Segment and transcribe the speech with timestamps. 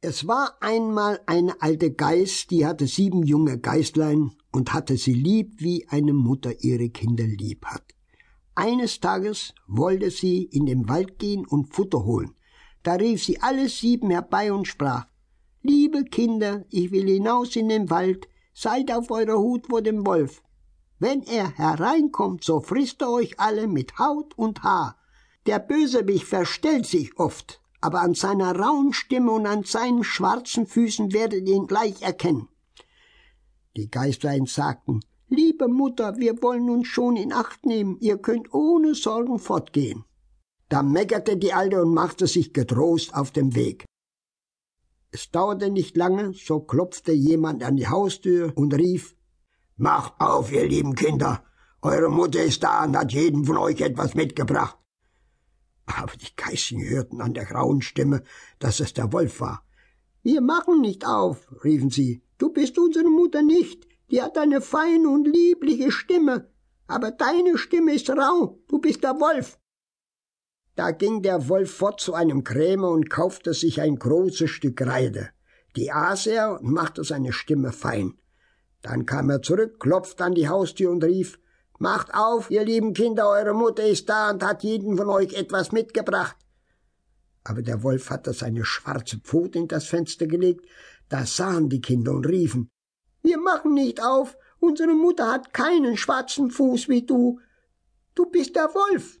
[0.00, 5.54] Es war einmal eine alte Geiß, die hatte sieben junge Geißlein und hatte sie lieb,
[5.56, 7.82] wie eine Mutter ihre Kinder lieb hat.
[8.54, 12.36] Eines Tages wollte sie in den Wald gehen und Futter holen.
[12.84, 15.06] Da rief sie alle sieben herbei und sprach
[15.62, 20.44] Liebe Kinder, ich will hinaus in den Wald, seid auf eurer Hut vor dem Wolf.
[21.00, 24.96] Wenn er hereinkommt, so frisst er euch alle mit Haut und Haar.
[25.46, 31.12] Der Bösewicht verstellt sich oft, aber an seiner rauen Stimme und an seinen schwarzen Füßen
[31.12, 32.48] werdet ihr ihn gleich erkennen.
[33.76, 38.94] Die Geisterlein sagten, Liebe Mutter, wir wollen uns schon in Acht nehmen, ihr könnt ohne
[38.94, 40.04] Sorgen fortgehen.
[40.70, 43.84] Da meckerte die Alte und machte sich getrost auf dem Weg.
[45.10, 49.16] Es dauerte nicht lange, so klopfte jemand an die Haustür und rief
[49.76, 51.44] Macht auf, ihr lieben Kinder,
[51.82, 54.76] eure Mutter ist da und hat jedem von euch etwas mitgebracht.
[55.96, 58.22] Aber die Geißen hörten an der grauen Stimme,
[58.58, 59.64] dass es der Wolf war.
[60.22, 65.08] Wir machen nicht auf, riefen sie, du bist unsere Mutter nicht, die hat eine feine
[65.08, 66.50] und liebliche Stimme,
[66.86, 69.58] aber deine Stimme ist rau, du bist der Wolf.
[70.74, 75.30] Da ging der Wolf fort zu einem Krämer und kaufte sich ein großes Stück Reide.
[75.76, 78.14] Die aß er und machte seine Stimme fein.
[78.82, 81.40] Dann kam er zurück, klopfte an die Haustür und rief
[81.78, 85.72] Macht auf, ihr lieben Kinder, eure Mutter ist da und hat jeden von euch etwas
[85.72, 86.36] mitgebracht.
[87.44, 90.66] Aber der Wolf hatte seine schwarze Pfote in das Fenster gelegt,
[91.08, 92.70] da sahen die Kinder und riefen
[93.28, 94.36] wir machen nicht auf.
[94.58, 97.40] Unsere Mutter hat keinen schwarzen Fuß wie du.
[98.14, 99.20] Du bist der Wolf.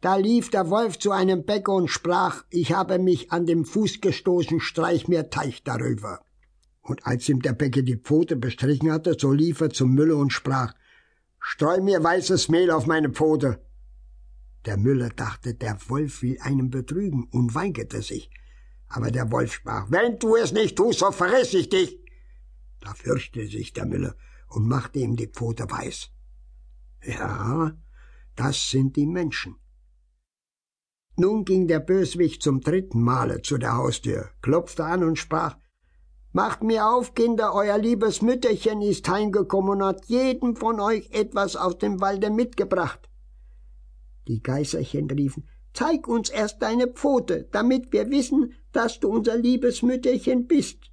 [0.00, 4.00] Da lief der Wolf zu einem Bäcker und sprach, ich habe mich an dem Fuß
[4.00, 6.20] gestoßen, streich mir Teich darüber.
[6.80, 10.32] Und als ihm der Bäcker die Pfote bestrichen hatte, so lief er zum Müller und
[10.32, 10.72] sprach,
[11.40, 13.62] streu mir weißes Mehl auf meine Pfote.
[14.64, 18.30] Der Müller dachte, der Wolf will einen betrügen und weigerte sich.
[18.88, 21.98] Aber der Wolf sprach, wenn du es nicht tust, so verriss ich dich.
[22.80, 24.14] Da fürchtete sich der Müller
[24.48, 26.10] und machte ihm die Pfote weiß.
[27.04, 27.76] Ja,
[28.34, 29.56] das sind die Menschen.
[31.16, 35.56] Nun ging der Böswicht zum dritten Male zu der Haustür, klopfte an und sprach
[36.38, 41.56] Macht mir auf, Kinder, euer liebes Mütterchen ist heimgekommen und hat jedem von euch etwas
[41.56, 43.10] aus dem Walde mitgebracht.
[44.28, 49.82] Die Geißerchen riefen Zeig uns erst deine Pfote, damit wir wissen, dass du unser liebes
[49.82, 50.92] Mütterchen bist.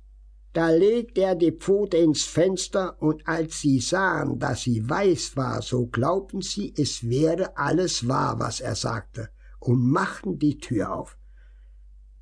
[0.54, 5.62] Da legte er die Pfote ins Fenster, und als sie sahen, dass sie weiß war,
[5.62, 9.30] so glaubten sie, es wäre alles wahr, was er sagte,
[9.60, 11.20] und machten die Tür auf.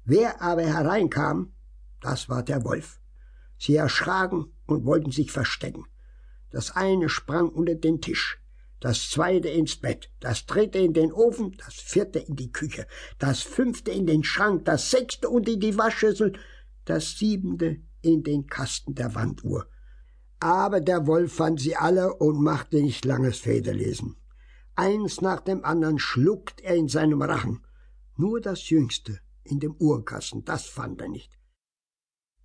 [0.03, 1.53] Wer aber hereinkam,
[2.01, 2.99] das war der Wolf.
[3.63, 5.85] Sie erschraken und wollten sich verstecken.
[6.51, 8.41] Das eine sprang unter den Tisch,
[8.81, 12.85] das zweite ins Bett, das dritte in den Ofen, das vierte in die Küche,
[13.19, 16.33] das fünfte in den Schrank, das sechste unter die Waschschüssel,
[16.83, 19.65] das siebente in den Kasten der Wanduhr.
[20.41, 24.17] Aber der Wolf fand sie alle und machte nicht langes Federlesen.
[24.75, 27.65] Eins nach dem anderen schluckt er in seinem Rachen.
[28.17, 31.39] Nur das Jüngste in dem Uhrkasten, das fand er nicht.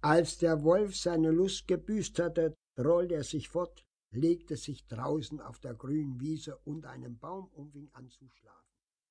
[0.00, 5.58] Als der Wolf seine Lust gebüßt hatte, rollte er sich fort, legte sich draußen auf
[5.58, 8.67] der grünen Wiese unter einem Baum und fing an zu schlafen.